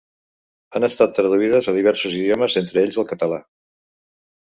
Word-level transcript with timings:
Han 0.79 0.87
estat 0.87 1.13
traduïdes 1.19 1.69
a 1.73 1.77
diversos 1.77 2.19
idiomes, 2.23 2.59
entre 2.65 2.85
ells 2.87 3.01
el 3.05 3.11
català. 3.15 3.43